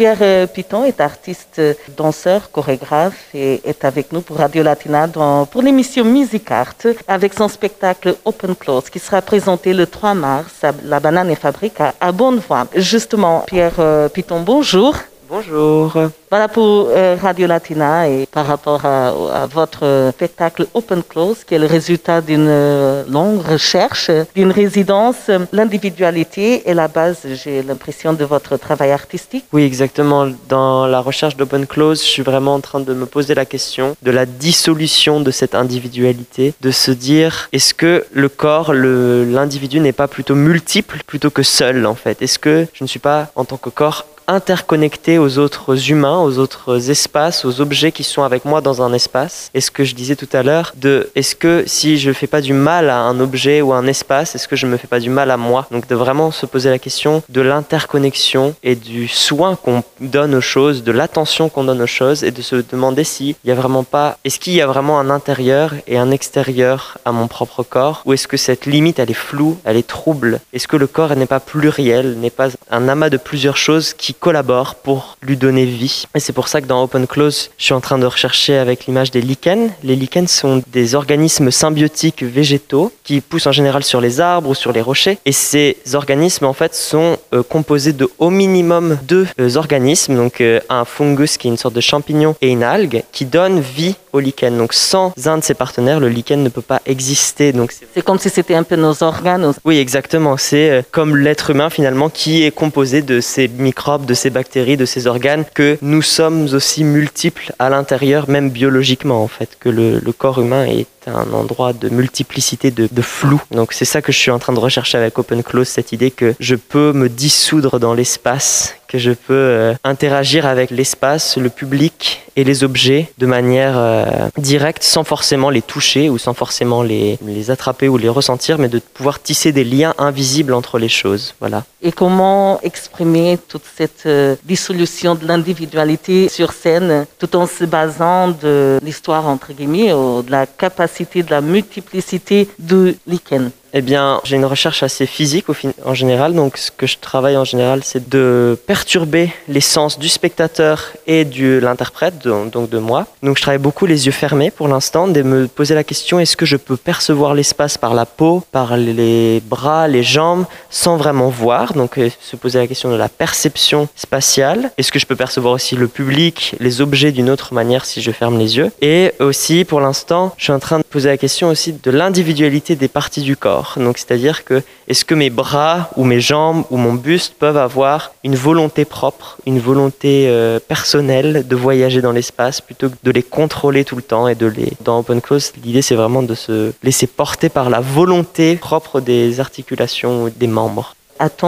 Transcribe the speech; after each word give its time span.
Pierre 0.00 0.48
Piton 0.48 0.86
est 0.86 0.98
artiste, 0.98 1.60
danseur, 1.94 2.50
chorégraphe 2.50 3.34
et 3.34 3.60
est 3.68 3.84
avec 3.84 4.12
nous 4.12 4.22
pour 4.22 4.38
Radio 4.38 4.62
Latina 4.62 5.06
dans, 5.06 5.44
pour 5.44 5.60
l'émission 5.60 6.06
Music 6.06 6.50
Art 6.50 6.72
avec 7.06 7.34
son 7.34 7.48
spectacle 7.48 8.16
Open 8.24 8.56
Close 8.56 8.88
qui 8.88 8.98
sera 8.98 9.20
présenté 9.20 9.74
le 9.74 9.84
3 9.84 10.14
mars 10.14 10.64
à 10.64 10.72
La 10.84 11.00
Banane 11.00 11.28
et 11.28 11.34
Fabrique 11.36 11.82
à, 11.82 11.92
à 12.00 12.12
Bonnevoie. 12.12 12.66
Justement, 12.74 13.40
Pierre 13.46 14.08
Piton, 14.14 14.40
bonjour. 14.40 14.96
Bonjour. 15.30 15.92
Voilà 16.28 16.48
pour 16.48 16.88
euh, 16.90 17.16
Radio 17.20 17.46
Latina 17.46 18.08
et 18.08 18.26
par 18.26 18.46
rapport 18.46 18.84
à, 18.84 19.10
à, 19.10 19.46
votre 19.46 20.10
spectacle 20.12 20.66
Open 20.74 21.04
Close, 21.08 21.44
qui 21.44 21.54
est 21.54 21.58
le 21.60 21.66
résultat 21.66 22.20
d'une 22.20 22.48
euh, 22.48 23.04
longue 23.08 23.40
recherche, 23.40 24.10
d'une 24.34 24.50
résidence. 24.50 25.30
L'individualité 25.52 26.68
est 26.68 26.74
la 26.74 26.88
base, 26.88 27.28
j'ai 27.44 27.62
l'impression, 27.62 28.12
de 28.12 28.24
votre 28.24 28.56
travail 28.56 28.90
artistique. 28.90 29.44
Oui, 29.52 29.62
exactement. 29.62 30.26
Dans 30.48 30.88
la 30.88 30.98
recherche 30.98 31.36
d'Open 31.36 31.64
Close, 31.64 32.02
je 32.02 32.08
suis 32.08 32.22
vraiment 32.22 32.54
en 32.54 32.60
train 32.60 32.80
de 32.80 32.92
me 32.92 33.06
poser 33.06 33.34
la 33.34 33.44
question 33.44 33.96
de 34.02 34.10
la 34.10 34.26
dissolution 34.26 35.20
de 35.20 35.30
cette 35.30 35.54
individualité, 35.54 36.54
de 36.60 36.72
se 36.72 36.90
dire 36.90 37.48
est-ce 37.52 37.72
que 37.72 38.04
le 38.10 38.28
corps, 38.28 38.74
l'individu 38.74 39.78
n'est 39.78 39.92
pas 39.92 40.08
plutôt 40.08 40.34
multiple 40.34 41.02
plutôt 41.06 41.30
que 41.30 41.44
seul 41.44 41.86
en 41.86 41.94
fait? 41.94 42.20
Est-ce 42.20 42.40
que 42.40 42.66
je 42.72 42.82
ne 42.82 42.88
suis 42.88 42.98
pas 42.98 43.30
en 43.36 43.44
tant 43.44 43.56
que 43.58 43.70
corps 43.70 44.06
interconnecté 44.30 45.18
aux 45.18 45.38
autres 45.38 45.90
humains, 45.90 46.18
aux 46.20 46.38
autres 46.38 46.90
espaces, 46.90 47.44
aux 47.44 47.60
objets 47.60 47.92
qui 47.92 48.04
sont 48.04 48.22
avec 48.22 48.44
moi 48.44 48.60
dans 48.60 48.80
un 48.80 48.92
espace. 48.92 49.50
Et 49.54 49.60
ce 49.60 49.70
que 49.70 49.84
je 49.84 49.94
disais 49.94 50.16
tout 50.16 50.28
à 50.32 50.42
l'heure, 50.42 50.72
de 50.76 51.10
est-ce 51.16 51.34
que 51.34 51.64
si 51.66 51.98
je 51.98 52.08
ne 52.08 52.14
fais 52.14 52.28
pas 52.28 52.40
du 52.40 52.52
mal 52.52 52.90
à 52.90 52.98
un 52.98 53.18
objet 53.20 53.60
ou 53.60 53.72
à 53.72 53.76
un 53.76 53.86
espace, 53.86 54.34
est-ce 54.34 54.46
que 54.46 54.56
je 54.56 54.66
ne 54.66 54.72
me 54.72 54.76
fais 54.76 54.86
pas 54.86 55.00
du 55.00 55.10
mal 55.10 55.30
à 55.30 55.36
moi? 55.36 55.66
Donc 55.70 55.88
de 55.88 55.94
vraiment 55.94 56.30
se 56.30 56.46
poser 56.46 56.70
la 56.70 56.78
question 56.78 57.22
de 57.28 57.40
l'interconnexion 57.40 58.54
et 58.62 58.76
du 58.76 59.08
soin 59.08 59.56
qu'on 59.56 59.82
donne 60.00 60.34
aux 60.34 60.40
choses, 60.40 60.84
de 60.84 60.92
l'attention 60.92 61.48
qu'on 61.48 61.64
donne 61.64 61.82
aux 61.82 61.86
choses 61.86 62.22
et 62.22 62.30
de 62.30 62.42
se 62.42 62.56
demander 62.56 63.04
s'il 63.04 63.34
y 63.44 63.50
a 63.50 63.54
vraiment 63.54 63.82
pas, 63.82 64.16
est-ce 64.24 64.38
qu'il 64.38 64.54
y 64.54 64.60
a 64.60 64.66
vraiment 64.66 65.00
un 65.00 65.10
intérieur 65.10 65.74
et 65.88 65.98
un 65.98 66.12
extérieur 66.12 66.98
à 67.04 67.10
mon 67.10 67.26
propre 67.26 67.64
corps? 67.64 68.02
Ou 68.04 68.12
est-ce 68.12 68.28
que 68.28 68.36
cette 68.36 68.66
limite 68.66 69.00
elle 69.00 69.10
est 69.10 69.14
floue, 69.14 69.58
elle 69.64 69.76
est 69.76 69.86
trouble? 69.86 70.40
Est-ce 70.52 70.68
que 70.68 70.76
le 70.76 70.86
corps 70.86 71.16
n'est 71.16 71.26
pas 71.26 71.40
pluriel, 71.40 72.18
n'est 72.18 72.30
pas 72.30 72.48
un 72.70 72.88
amas 72.88 73.10
de 73.10 73.16
plusieurs 73.16 73.56
choses 73.56 73.92
qui 73.92 74.14
collaborent 74.20 74.76
pour 74.76 75.16
lui 75.22 75.36
donner 75.36 75.64
vie. 75.64 76.04
Et 76.14 76.20
c'est 76.20 76.32
pour 76.32 76.48
ça 76.48 76.60
que 76.60 76.66
dans 76.66 76.82
Open 76.82 77.06
Close, 77.06 77.50
je 77.58 77.64
suis 77.64 77.74
en 77.74 77.80
train 77.80 77.98
de 77.98 78.06
rechercher 78.06 78.56
avec 78.56 78.86
l'image 78.86 79.10
des 79.10 79.22
lichens. 79.22 79.70
Les 79.82 79.96
lichens 79.96 80.28
sont 80.28 80.62
des 80.68 80.94
organismes 80.94 81.50
symbiotiques 81.50 82.22
végétaux 82.22 82.92
qui 83.02 83.20
poussent 83.20 83.46
en 83.46 83.52
général 83.52 83.82
sur 83.82 84.00
les 84.00 84.20
arbres 84.20 84.50
ou 84.50 84.54
sur 84.54 84.72
les 84.72 84.82
rochers. 84.82 85.18
Et 85.24 85.32
ces 85.32 85.76
organismes, 85.94 86.44
en 86.44 86.52
fait, 86.52 86.74
sont 86.74 87.16
euh, 87.32 87.42
composés 87.42 87.92
de 87.92 88.08
au 88.18 88.30
minimum 88.30 88.98
deux 89.02 89.26
euh, 89.40 89.56
organismes, 89.56 90.16
donc 90.16 90.40
euh, 90.40 90.60
un 90.68 90.84
fungus 90.84 91.36
qui 91.36 91.48
est 91.48 91.50
une 91.50 91.56
sorte 91.56 91.74
de 91.74 91.80
champignon 91.80 92.36
et 92.40 92.48
une 92.48 92.62
algue 92.62 93.02
qui 93.12 93.24
donnent 93.24 93.60
vie 93.60 93.96
au 94.12 94.20
lichen. 94.20 94.56
Donc 94.56 94.74
sans 94.74 95.12
un 95.26 95.38
de 95.38 95.44
ses 95.44 95.54
partenaires, 95.54 96.00
le 96.00 96.08
lichen 96.08 96.42
ne 96.42 96.48
peut 96.48 96.60
pas 96.62 96.80
exister. 96.86 97.52
Donc 97.52 97.72
c'est 97.72 98.02
comme 98.02 98.18
si 98.18 98.28
c'était 98.28 98.54
un 98.54 98.62
peu 98.62 98.76
nos 98.76 99.02
organes. 99.02 99.52
Oui, 99.64 99.78
exactement. 99.78 100.36
C'est 100.36 100.84
comme 100.90 101.16
l'être 101.16 101.50
humain 101.50 101.70
finalement 101.70 102.08
qui 102.10 102.44
est 102.44 102.50
composé 102.50 103.02
de 103.02 103.20
ces 103.20 103.48
microbes, 103.48 103.99
de 104.06 104.14
ces 104.14 104.30
bactéries, 104.30 104.76
de 104.76 104.86
ces 104.86 105.06
organes, 105.06 105.44
que 105.54 105.78
nous 105.82 106.02
sommes 106.02 106.48
aussi 106.52 106.84
multiples 106.84 107.52
à 107.58 107.68
l'intérieur, 107.68 108.28
même 108.28 108.50
biologiquement 108.50 109.22
en 109.22 109.28
fait, 109.28 109.56
que 109.58 109.68
le, 109.68 110.00
corps 110.12 110.40
humain 110.40 110.66
est 110.66 110.86
un 111.06 111.32
endroit 111.32 111.72
de 111.72 111.88
multiplicité, 111.88 112.70
de, 112.70 112.88
de 112.90 113.02
flou. 113.02 113.40
Donc 113.50 113.72
c'est 113.72 113.84
ça 113.84 114.02
que 114.02 114.12
je 114.12 114.18
suis 114.18 114.30
en 114.30 114.38
train 114.38 114.52
de 114.52 114.58
rechercher 114.58 114.98
avec 114.98 115.18
Open 115.18 115.42
Close, 115.42 115.68
cette 115.68 115.92
idée 115.92 116.10
que 116.10 116.34
je 116.40 116.56
peux 116.56 116.92
me 116.92 117.08
dissoudre 117.08 117.78
dans 117.78 117.94
l'espace, 117.94 118.74
que 118.90 118.98
je 118.98 119.12
peux 119.12 119.34
euh, 119.34 119.74
interagir 119.84 120.46
avec 120.46 120.72
l'espace, 120.72 121.36
le 121.36 121.48
public 121.48 122.22
et 122.34 122.42
les 122.42 122.64
objets 122.64 123.08
de 123.18 123.26
manière 123.26 123.74
euh, 123.76 124.28
directe, 124.36 124.82
sans 124.82 125.04
forcément 125.04 125.48
les 125.48 125.62
toucher 125.62 126.10
ou 126.10 126.18
sans 126.18 126.34
forcément 126.34 126.82
les, 126.82 127.16
les 127.24 127.52
attraper 127.52 127.88
ou 127.88 127.96
les 127.98 128.08
ressentir, 128.08 128.58
mais 128.58 128.68
de 128.68 128.80
pouvoir 128.80 129.22
tisser 129.22 129.52
des 129.52 129.62
liens 129.62 129.94
invisibles 129.96 130.52
entre 130.52 130.80
les 130.80 130.88
choses. 130.88 131.34
Voilà. 131.38 131.62
Et 131.82 131.92
comment 131.92 132.60
exprimer 132.62 133.38
toute 133.48 133.62
cette 133.76 134.06
euh, 134.06 134.34
dissolution 134.44 135.14
de 135.14 135.24
l'individualité 135.24 136.28
sur 136.28 136.52
scène, 136.52 137.06
tout 137.20 137.36
en 137.36 137.46
se 137.46 137.64
basant 137.64 138.28
de 138.28 138.80
l'histoire 138.82 139.28
entre 139.28 139.52
guillemets, 139.52 139.92
ou 139.92 140.22
de 140.22 140.32
la 140.32 140.46
capacité 140.46 141.22
de 141.22 141.30
la 141.30 141.40
multiplicité 141.40 142.48
du 142.58 142.96
lichen 143.06 143.52
eh 143.72 143.82
bien, 143.82 144.20
j'ai 144.24 144.36
une 144.36 144.44
recherche 144.44 144.82
assez 144.82 145.06
physique 145.06 145.46
en 145.84 145.94
général. 145.94 146.34
Donc, 146.34 146.56
ce 146.56 146.70
que 146.70 146.86
je 146.86 146.98
travaille 146.98 147.36
en 147.36 147.44
général, 147.44 147.82
c'est 147.84 148.08
de 148.08 148.58
perturber 148.66 149.32
les 149.48 149.60
sens 149.60 149.98
du 149.98 150.08
spectateur 150.08 150.92
et 151.06 151.24
de 151.24 151.58
l'interprète, 151.58 152.14
donc 152.26 152.68
de 152.68 152.78
moi. 152.78 153.06
Donc, 153.22 153.36
je 153.36 153.42
travaille 153.42 153.58
beaucoup 153.58 153.86
les 153.86 154.06
yeux 154.06 154.12
fermés 154.12 154.50
pour 154.50 154.68
l'instant, 154.68 155.08
de 155.08 155.22
me 155.22 155.46
poser 155.46 155.74
la 155.74 155.84
question 155.84 156.18
est-ce 156.18 156.36
que 156.36 156.46
je 156.46 156.56
peux 156.56 156.76
percevoir 156.76 157.34
l'espace 157.34 157.78
par 157.78 157.94
la 157.94 158.06
peau, 158.06 158.42
par 158.52 158.76
les 158.76 159.42
bras, 159.46 159.88
les 159.88 160.02
jambes, 160.02 160.46
sans 160.70 160.96
vraiment 160.96 161.28
voir? 161.28 161.72
Donc, 161.74 161.98
euh, 161.98 162.10
se 162.20 162.36
poser 162.36 162.58
la 162.58 162.66
question 162.66 162.90
de 162.90 162.96
la 162.96 163.08
perception 163.08 163.88
spatiale. 163.96 164.70
Est-ce 164.78 164.92
que 164.92 164.98
je 164.98 165.06
peux 165.06 165.16
percevoir 165.16 165.54
aussi 165.54 165.76
le 165.76 165.88
public, 165.88 166.54
les 166.60 166.80
objets 166.80 167.12
d'une 167.12 167.30
autre 167.30 167.54
manière 167.54 167.84
si 167.84 168.02
je 168.02 168.10
ferme 168.10 168.38
les 168.38 168.56
yeux? 168.56 168.70
Et 168.80 169.12
aussi, 169.20 169.64
pour 169.64 169.80
l'instant, 169.80 170.34
je 170.36 170.44
suis 170.44 170.52
en 170.52 170.58
train 170.58 170.78
de 170.78 170.84
poser 170.84 171.08
la 171.08 171.16
question 171.16 171.48
aussi 171.48 171.72
de 171.72 171.90
l'individualité 171.90 172.76
des 172.76 172.88
parties 172.88 173.22
du 173.22 173.36
corps. 173.36 173.59
Donc, 173.76 173.98
c'est-à-dire 173.98 174.44
que 174.44 174.62
est-ce 174.88 175.04
que 175.04 175.14
mes 175.14 175.30
bras 175.30 175.90
ou 175.96 176.04
mes 176.04 176.20
jambes 176.20 176.64
ou 176.70 176.76
mon 176.76 176.94
buste 176.94 177.34
peuvent 177.38 177.56
avoir 177.56 178.12
une 178.24 178.36
volonté 178.36 178.84
propre, 178.84 179.38
une 179.46 179.58
volonté 179.58 180.26
euh, 180.28 180.58
personnelle 180.58 181.46
de 181.46 181.56
voyager 181.56 182.00
dans 182.00 182.12
l'espace 182.12 182.60
plutôt 182.60 182.90
que 182.90 182.96
de 183.02 183.10
les 183.10 183.22
contrôler 183.22 183.84
tout 183.84 183.96
le 183.96 184.02
temps 184.02 184.28
et 184.28 184.34
de 184.34 184.46
les. 184.46 184.72
Dans 184.84 184.98
Open 185.00 185.20
Close, 185.20 185.52
l'idée 185.64 185.82
c'est 185.82 185.94
vraiment 185.94 186.22
de 186.22 186.34
se 186.34 186.72
laisser 186.82 187.06
porter 187.06 187.48
par 187.48 187.70
la 187.70 187.80
volonté 187.80 188.56
propre 188.56 189.00
des 189.00 189.40
articulations 189.40 190.24
ou 190.24 190.30
des 190.30 190.46
membres. 190.46 190.94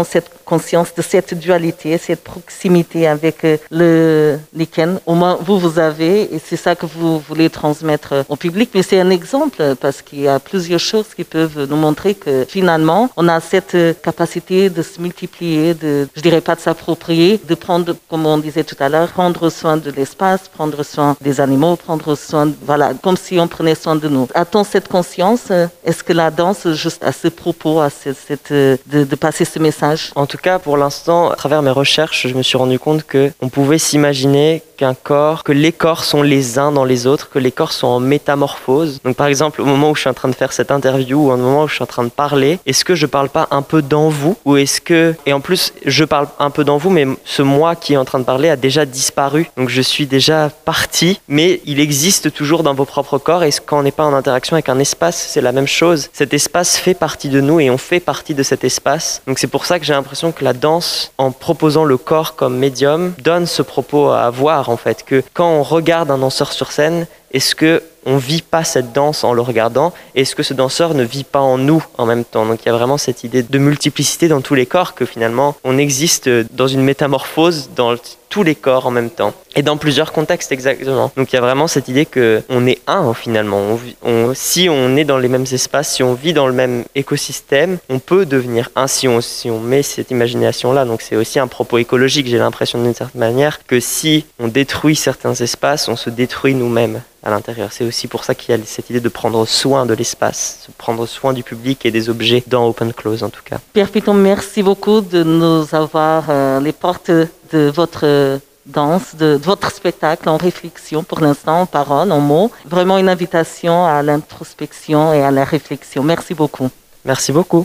Cette 0.05 0.41
conscience 0.44 0.94
de 0.94 1.03
cette 1.03 1.34
dualité, 1.34 1.97
cette 1.98 2.22
proximité 2.22 3.06
avec 3.06 3.44
euh, 3.44 3.56
le 3.70 4.38
lichen 4.54 5.00
Au 5.06 5.14
moins, 5.14 5.38
vous, 5.41 5.58
vous 5.58 5.78
avez, 5.78 6.34
et 6.34 6.41
c'est 6.44 6.56
ça 6.56 6.75
que 6.75 6.86
vous 6.86 7.19
voulez 7.19 7.50
transmettre 7.50 8.25
au 8.28 8.36
public. 8.36 8.70
Mais 8.75 8.82
c'est 8.82 9.00
un 9.00 9.10
exemple 9.10 9.76
parce 9.80 10.03
qu'il 10.03 10.20
y 10.20 10.28
a 10.28 10.38
plusieurs 10.38 10.80
choses 10.80 11.14
qui 11.14 11.25
peuvent 11.25 11.66
nous 11.69 11.76
montrer 11.76 12.14
que 12.14 12.44
finalement, 12.48 13.10
on 13.16 13.28
a 13.28 13.41
cette 13.41 13.76
capacité 14.03 14.70
de 14.70 14.82
se 14.82 15.00
multiplier, 15.00 15.75
de, 15.75 16.08
je 16.14 16.20
dirais 16.20 16.41
pas 16.41 16.54
de 16.54 16.60
s'approprier, 16.60 17.41
de 17.42 17.54
prendre, 17.54 17.94
comme 18.09 18.26
on 18.26 18.38
disait 18.38 18.64
tout 18.64 18.76
à 18.80 18.88
l'heure, 18.88 19.09
prendre 19.09 19.48
soin 19.50 19.76
de 19.76 19.91
l'espace, 19.91 20.48
prendre 20.48 20.82
soin 20.82 21.16
des 21.20 21.41
animaux, 21.41 21.76
prendre 21.76 22.14
soin, 22.14 22.50
voilà, 22.64 22.92
comme 23.03 23.16
si 23.16 23.38
on 23.38 23.48
prenait 23.48 23.74
soin 23.74 23.97
de 23.97 24.09
nous. 24.09 24.28
A-t-on 24.34 24.64
cette 24.64 24.88
conscience 24.88 25.50
Est-ce 25.84 26.03
que 26.03 26.12
la 26.12 26.30
danse, 26.30 26.69
juste 26.72 27.03
à 27.04 27.12
ce 27.12 27.28
propos, 27.28 27.80
à 27.80 27.91
cette, 27.91 28.53
de, 28.53 29.14
passer 29.16 29.44
ce 29.44 29.59
message? 29.59 30.10
Tout 30.32 30.38
cas, 30.38 30.59
pour 30.59 30.78
l'instant, 30.78 31.28
à 31.28 31.37
travers 31.37 31.60
mes 31.60 31.70
recherches, 31.70 32.26
je 32.26 32.34
me 32.34 32.43
suis 32.43 32.56
rendu 32.56 32.78
compte 32.78 33.04
que 33.04 33.31
on 33.43 33.50
pouvait 33.50 33.76
s'imaginer 33.76 34.62
qu'un 34.78 34.94
corps, 34.94 35.44
que 35.44 35.53
les 35.53 35.72
corps 35.72 36.04
sont 36.04 36.22
les 36.22 36.59
uns 36.59 36.72
dans 36.72 36.87
les 36.87 37.06
autres, 37.06 37.28
que 37.28 37.38
les 37.38 37.53
corps 37.53 37.72
sont 37.72 37.87
en 37.87 38.00
métamorphose. 38.00 38.98
Donc, 39.04 39.15
par 39.15 39.26
exemple, 39.26 39.60
au 39.60 39.66
moment 39.66 39.91
où 39.91 39.95
je 39.95 40.01
suis 40.01 40.09
en 40.09 40.15
train 40.15 40.30
de 40.30 40.34
faire 40.34 40.54
cette 40.54 40.71
interview 40.71 41.27
ou 41.27 41.30
au 41.30 41.36
moment 41.36 41.65
où 41.65 41.68
je 41.68 41.74
suis 41.74 41.83
en 41.83 41.86
train 41.86 42.04
de 42.04 42.09
parler, 42.09 42.59
est-ce 42.65 42.83
que 42.83 42.95
je 42.95 43.04
parle 43.04 43.28
pas 43.28 43.47
un 43.51 43.60
peu 43.60 43.83
dans 43.83 44.09
vous 44.09 44.34
ou 44.47 44.57
est-ce 44.57 44.80
que, 44.80 45.15
et 45.27 45.34
en 45.34 45.41
plus, 45.41 45.74
je 45.84 46.03
parle 46.03 46.28
un 46.39 46.48
peu 46.48 46.65
dans 46.65 46.78
vous, 46.78 46.89
mais 46.89 47.07
ce 47.27 47.42
moi 47.42 47.77
qui 47.77 47.92
est 47.92 47.98
en 47.98 48.07
train 48.07 48.18
de 48.18 48.24
parler 48.24 48.48
a 48.48 48.57
déjà 48.57 48.86
disparu. 48.86 49.51
Donc, 49.59 49.68
je 49.68 49.83
suis 49.83 50.07
déjà 50.07 50.48
parti, 50.65 51.21
mais 51.28 51.60
il 51.66 51.78
existe 51.78 52.33
toujours 52.33 52.62
dans 52.62 52.72
vos 52.72 52.86
propres 52.86 53.18
corps. 53.18 53.45
Et 53.45 53.51
quand 53.66 53.80
on 53.80 53.83
n'est 53.83 53.92
pas 53.92 54.04
en 54.04 54.15
interaction 54.15 54.54
avec 54.54 54.71
un 54.71 54.78
espace, 54.78 55.28
c'est 55.28 55.42
la 55.42 55.53
même 55.53 55.68
chose. 55.68 56.09
Cet 56.15 56.33
espace 56.33 56.78
fait 56.78 56.95
partie 56.95 57.28
de 57.28 57.42
nous 57.42 57.60
et 57.60 57.68
on 57.68 57.77
fait 57.77 58.01
partie 58.01 58.33
de 58.34 58.42
cet 58.42 58.65
espace. 58.65 59.21
Donc, 59.27 59.39
c'est 59.39 59.47
pour 59.47 59.66
ça 59.66 59.78
que 59.78 59.84
j'ai 59.84 59.92
l'impression 59.92 60.22
que 60.30 60.45
la 60.45 60.53
danse, 60.53 61.13
en 61.19 61.33
proposant 61.33 61.84
le 61.84 61.97
corps 61.97 62.36
comme 62.36 62.57
médium, 62.57 63.15
donne 63.19 63.47
ce 63.47 63.63
propos 63.63 64.10
à 64.10 64.30
voir 64.30 64.69
en 64.69 64.77
fait. 64.77 65.04
Que 65.04 65.24
quand 65.34 65.51
on 65.51 65.65
regarde 65.65 66.10
un 66.10 66.19
danseur 66.19 66.53
sur 66.53 66.71
scène, 66.71 67.07
est-ce 67.33 67.54
que 67.54 67.83
on 68.04 68.16
vit 68.16 68.42
pas 68.42 68.65
cette 68.65 68.92
danse 68.92 69.24
en 69.24 69.33
le 69.33 69.41
regardant? 69.41 69.92
Est-ce 70.15 70.34
que 70.34 70.42
ce 70.42 70.54
danseur 70.54 70.95
ne 70.95 71.03
vit 71.03 71.24
pas 71.24 71.41
en 71.41 71.57
nous 71.57 71.84
en 71.98 72.07
même 72.07 72.24
temps? 72.24 72.47
Donc 72.47 72.60
il 72.63 72.66
y 72.66 72.69
a 72.69 72.77
vraiment 72.77 72.98
cette 72.98 73.24
idée 73.24 73.42
de 73.42 73.59
multiplicité 73.59 74.28
dans 74.28 74.41
tous 74.41 74.54
les 74.54 74.66
corps 74.66 74.95
que 74.95 75.07
finalement 75.07 75.57
on 75.65 75.78
existe 75.78 76.28
dans 76.53 76.69
une 76.69 76.83
métamorphose 76.83 77.71
dans 77.74 77.97
tous 78.33 78.43
les 78.43 78.55
corps 78.55 78.87
en 78.87 78.91
même 78.91 79.11
temps 79.11 79.34
et 79.55 79.63
dans 79.63 79.77
plusieurs 79.77 80.11
contextes 80.11 80.53
exactement. 80.53 81.13
Donc 81.19 81.31
il 81.31 81.37
y 81.37 81.39
a 81.39 81.43
vraiment 81.43 81.67
cette 81.67 81.89
idée 81.89 82.07
que 82.07 82.43
on 82.49 82.67
est 82.67 82.81
un 82.87 83.13
finalement. 83.13 83.79
On, 84.03 84.33
si 84.34 84.69
on 84.71 84.97
est 84.97 85.05
dans 85.05 85.19
les 85.19 85.29
mêmes 85.29 85.45
espaces, 85.53 85.93
si 85.93 86.03
on 86.03 86.15
vit 86.15 86.33
dans 86.33 86.47
le 86.47 86.55
même 86.55 86.84
écosystème, 86.95 87.77
on 87.91 87.99
peut 87.99 88.25
devenir 88.25 88.71
un 88.75 88.87
si 88.87 89.07
on, 89.07 89.21
si 89.21 89.51
on 89.51 89.61
met 89.61 89.83
cette 89.83 90.11
imagination 90.11 90.73
là. 90.73 90.87
Donc 90.87 91.03
c'est 91.03 91.17
aussi 91.17 91.39
un 91.39 91.47
propos 91.47 91.77
écologique. 91.77 92.27
J'ai 92.27 92.39
l'impression 92.39 92.83
d'une 92.83 92.95
certaine 92.95 93.21
manière 93.21 93.67
que 93.67 93.81
si 93.81 94.25
on 94.39 94.49
détruit 94.49 94.97
certains 94.97 95.34
espaces, 95.34 95.89
on 95.89 95.97
se 95.97 96.09
détruit 96.09 96.55
nous-mêmes 96.55 97.03
à 97.23 97.31
l'intérieur. 97.31 97.69
C'est 97.71 97.84
aussi 97.84 98.09
pour 98.09 98.25
ça 98.25 98.34
qu'il 98.34 98.55
y 98.55 98.59
a 98.59 98.65
cette 98.65 98.91
idée 98.91 99.01
de 99.01 99.09
prendre 99.09 99.47
soin 99.47 99.87
de 99.87 99.95
l'espace, 99.95 100.65
de 100.69 100.73
prendre 100.77 101.07
soin 101.07 101.33
du 101.33 101.43
public 101.43 101.87
et 101.87 101.91
des 101.91 102.09
objets 102.09 102.43
dans 102.47 102.67
Open 102.67 102.93
Close 102.93 103.23
en 103.23 103.31
tout 103.31 103.43
cas. 103.45 103.59
Pierre 103.75 103.91
Piton, 103.91 104.15
merci 104.15 104.63
beaucoup 104.63 105.03
de 105.03 105.23
nous 105.23 105.67
avoir 105.75 106.25
euh, 106.31 106.61
les 106.61 106.73
portes 106.73 107.13
de 107.53 107.71
votre 107.75 108.41
danse, 108.66 109.15
de, 109.16 109.37
de, 109.37 109.45
votre 109.45 109.71
spectacle 109.71 110.28
en 110.28 110.37
réflexion 110.37 111.03
pour 111.03 111.21
l'instant, 111.21 111.63
en 111.63 111.66
parole, 111.66 112.13
en 112.13 112.21
mots. 112.21 112.51
Vraiment 112.66 112.99
une 112.99 113.09
invitation 113.09 113.87
à 113.87 114.03
l'introspection 114.03 115.13
et 115.13 115.22
à 115.22 115.31
la 115.31 115.45
réflexion. 115.45 116.03
Merci 116.03 116.34
beaucoup. 116.34 116.71
Merci 117.04 117.33
beaucoup. 117.33 117.65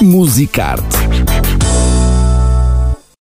Musicarte 0.00 0.98